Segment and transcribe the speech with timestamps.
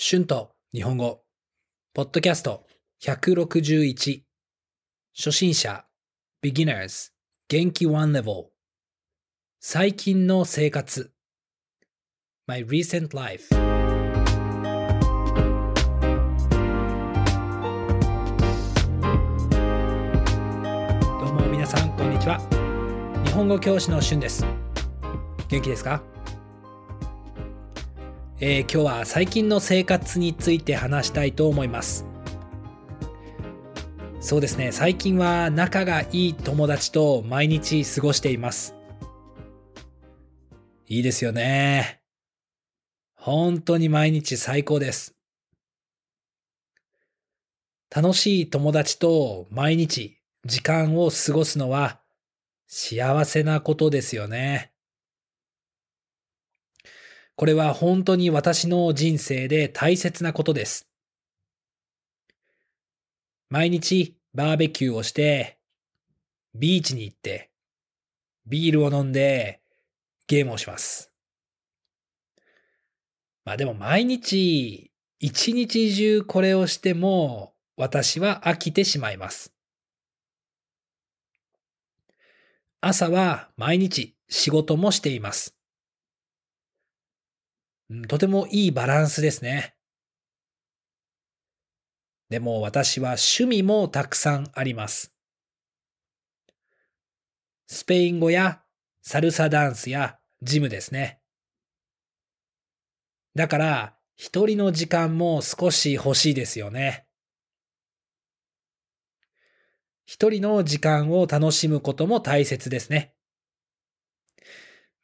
[0.00, 1.24] 春と日本語、
[1.92, 2.64] ポッドキャスト。
[3.02, 4.20] 161、
[5.12, 5.86] 初心者、
[6.40, 7.10] beginners、
[7.48, 8.44] 元気 one level、
[9.58, 11.10] 最近の生活、
[12.46, 13.48] my recent life。
[13.50, 13.56] ど
[21.26, 22.38] うも皆さん、こんにちは。
[23.24, 24.46] 日本語教師の春です。
[25.48, 26.00] 元気ですか？
[28.40, 32.06] えー、今日は最近の生活について話したいと思います。
[34.20, 38.76] そうですね、最近は仲がいい友達と毎日過ごしています。
[40.86, 42.00] いいですよね。
[43.16, 45.16] 本当に毎日最高です。
[47.90, 52.00] 楽しい友達と毎日時間を過ごすのは
[52.68, 54.72] 幸せなことですよね。
[57.38, 60.88] これは本当に私の人生で大切なことです。
[63.48, 65.56] 毎日バーベキューをして、
[66.56, 67.50] ビーチに行って、
[68.44, 69.60] ビールを飲んで、
[70.26, 71.12] ゲームをします。
[73.44, 74.90] まあでも毎日、
[75.20, 79.52] 一日中これをしても、私は飽きてしまいます。
[82.80, 85.57] 朝は毎日仕事もしています。
[88.08, 89.74] とてもいいバランスですね。
[92.28, 95.14] でも私は趣味もたくさんあります。
[97.66, 98.62] スペイン語や
[99.02, 101.20] サルサダンスやジムですね。
[103.34, 107.06] だから一人の時間も少し欲しいですよね。
[110.04, 113.14] 一人の時間を楽しむことも大切ですね。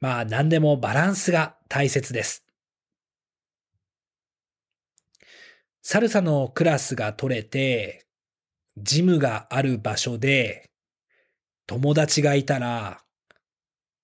[0.00, 2.43] まあ何でもバランスが大切です。
[5.86, 8.06] サルサのクラスが取れて、
[8.78, 10.70] ジムがある場所で、
[11.66, 13.04] 友達がいたら、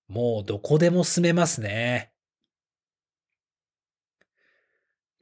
[0.07, 2.13] もうどこでも住めますね。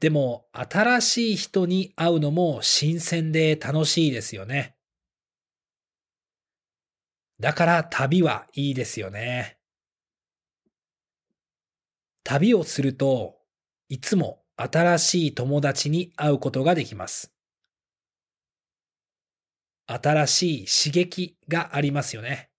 [0.01, 4.75] でも、新しい人に会うのも新鮮で楽しいですよね。
[7.39, 9.57] だから旅はいいですよね。
[12.25, 13.37] 旅をすると、
[13.87, 17.31] いつも新しい友達に会うことができます。
[19.87, 22.49] 新しい刺激がありますよね。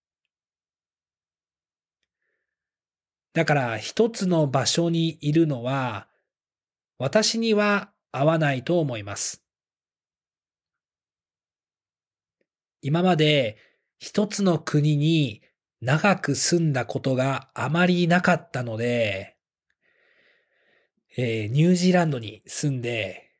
[3.33, 6.07] だから一つの場所にいるのは
[6.97, 9.43] 私には合わないと思います。
[12.81, 13.57] 今まで
[13.99, 15.43] 一つの国に
[15.81, 19.37] 長く住んだことがあまりなかったので、
[21.17, 23.31] えー、ニュージーランドに住んで、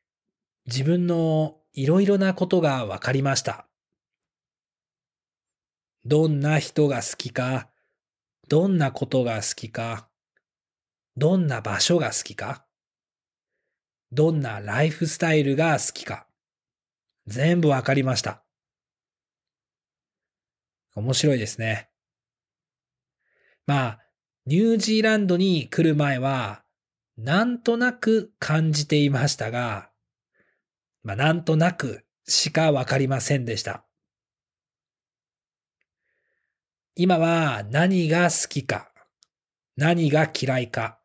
[0.66, 3.66] 自分のいろいろなことが分かりました。
[6.04, 7.70] どんな人が好きか、
[8.48, 10.08] どんなことが好きか、
[11.16, 12.66] どんな場所が好きか、
[14.10, 16.26] どんなライフスタイルが好きか、
[17.26, 18.44] 全部分かりました。
[20.94, 21.88] 面白いですね。
[23.66, 23.98] まあ、
[24.44, 26.61] ニュージーランドに来る前は、
[27.16, 29.90] なんとなく感じていましたが、
[31.02, 33.84] まあ、なんとなくしかわかりませんでした。
[36.94, 38.92] 今は何が好きか、
[39.76, 40.98] 何が嫌いか、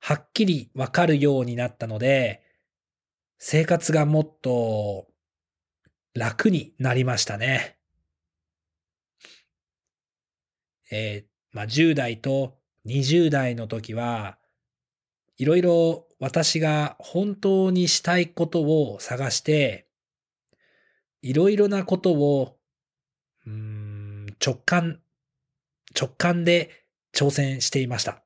[0.00, 2.42] はっきりわかるようになったので、
[3.38, 5.08] 生活がもっと
[6.14, 7.78] 楽になりましたね。
[10.90, 14.38] えー、まあ、10代と20代の時は、
[15.36, 19.88] いろいろ私が本当にしたいことを探して、
[21.22, 22.56] いろいろなことを、
[23.46, 25.00] うん、直感、
[25.98, 26.84] 直感で
[27.14, 28.22] 挑戦していました。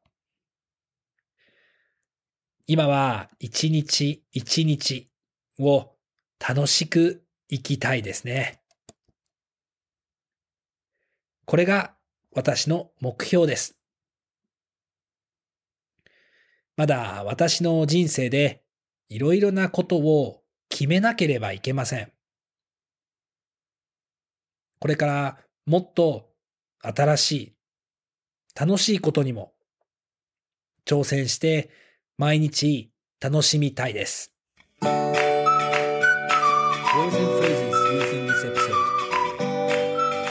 [2.66, 5.10] 今は一日一日
[5.58, 5.92] を
[6.46, 8.60] 楽しく生きたいですね。
[11.46, 11.94] これが
[12.32, 13.77] 私の目標です。
[16.78, 18.62] まだ私の人生で
[19.08, 22.12] いろいろなことを決めなければいけません。
[24.78, 26.28] これからもっと
[26.80, 27.52] 新しい、
[28.58, 29.54] 楽しいことにも
[30.86, 31.68] 挑戦して
[32.16, 34.32] 毎日楽しみたいです。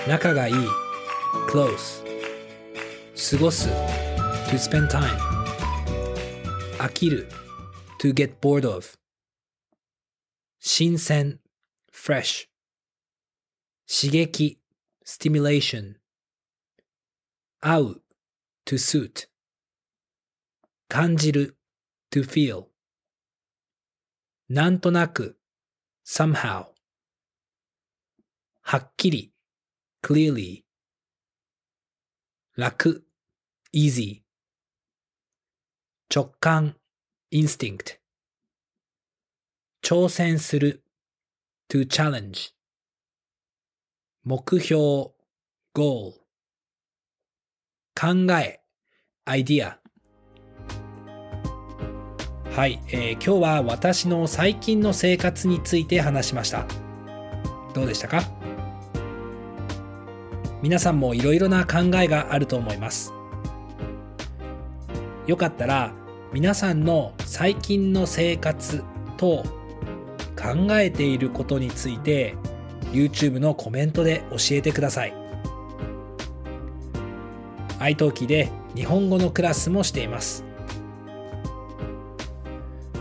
[0.08, 0.54] 仲がいい
[1.50, 2.06] close
[3.32, 3.68] 過ごす
[4.48, 5.37] to spend time
[6.80, 7.28] 飽きる
[8.00, 8.98] to get bored of
[10.60, 11.40] 新鮮
[11.92, 12.48] fresh
[13.88, 14.60] 刺激
[15.04, 15.96] stimulation
[17.62, 18.02] 合う
[18.66, 19.28] to suit
[20.88, 21.58] 感じる
[22.12, 22.68] to feel
[24.48, 25.40] なんとなく
[26.06, 26.68] somehow
[28.62, 29.34] はっきり
[30.04, 30.64] clearly
[32.56, 33.04] 楽
[33.74, 34.27] easy
[36.14, 36.76] 直感
[37.32, 38.00] instinct
[39.82, 40.84] 挑戦する
[41.70, 42.52] to challenge
[44.24, 45.12] 目標
[45.76, 46.14] goal
[47.94, 48.62] 考え
[49.26, 49.78] idea
[52.52, 56.66] はい、えー、今日は私の最近の生活について話しました。
[57.76, 58.24] どうでしたか？
[60.64, 63.14] 皆さんもいろいろな考えがあると思います。
[65.28, 65.94] よかったら
[66.34, 68.84] 皆さんの最近の生活
[69.18, 69.44] と
[70.36, 72.36] 考えていることについて
[72.92, 75.14] YouTube のコメントで教えてください
[77.80, 80.44] iTalki で日本語のクラスもしています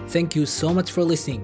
[0.09, 1.43] Thank you so much for listening.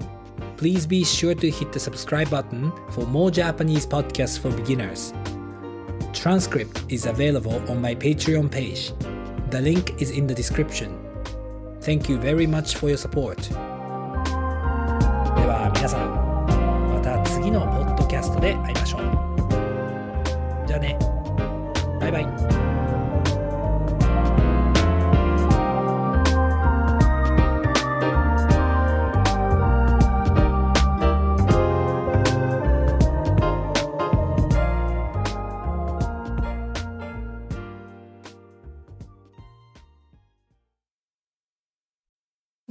[0.57, 5.13] Please be sure to hit the subscribe button for more Japanese podcasts for beginners.
[6.13, 8.93] Transcript is available on my Patreon page.
[9.53, 10.97] The link is in the description.
[11.81, 13.37] Thank you very much for your support.
[13.37, 13.53] で
[15.45, 16.09] は皆さん、
[16.91, 19.01] また次のポッドキャストで会いましょう。
[20.65, 20.97] じゃあね。
[22.01, 22.52] バイバイ。